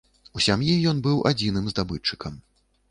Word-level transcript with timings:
У 0.39 0.41
сям'і 0.45 0.71
ён 0.93 1.03
быў 1.09 1.21
адзіным 1.33 1.65
здабытчыкам. 1.75 2.43